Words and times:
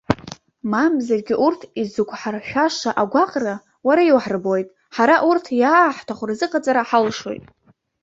Мамзаргьы, 0.71 1.35
урҭ 1.45 1.61
изықәҳаршәаша 1.81 2.91
агәаҟра, 3.01 3.55
уара 3.87 4.01
иуҳарбоит, 4.05 4.67
ҳара 4.95 5.15
урҭ 5.29 5.45
иааҳҭаху 5.61 6.25
рзыҟаҵара 6.29 6.83
ҳалшоит. 6.89 7.43